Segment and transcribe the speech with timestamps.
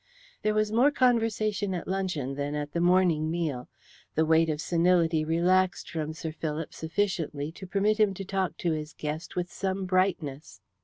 [0.41, 3.69] There was more conversation at luncheon than at the morning meal.
[4.15, 8.71] The weight of senility relaxed from Sir Philip sufficiently to permit him to talk to
[8.71, 10.59] his guest with some brightness.